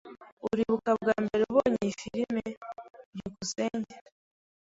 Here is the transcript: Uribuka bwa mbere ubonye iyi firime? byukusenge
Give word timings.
Uribuka 0.49 0.89
bwa 1.01 1.15
mbere 1.23 1.41
ubonye 1.51 1.79
iyi 1.85 1.93
firime? 2.01 2.45
byukusenge 3.13 3.95